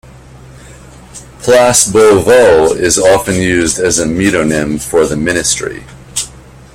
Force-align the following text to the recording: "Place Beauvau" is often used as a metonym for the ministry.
"Place 1.43 1.85
Beauvau" 1.87 2.73
is 2.75 2.97
often 2.97 3.35
used 3.35 3.77
as 3.77 3.99
a 3.99 4.05
metonym 4.07 4.81
for 4.81 5.05
the 5.05 5.15
ministry. 5.15 5.83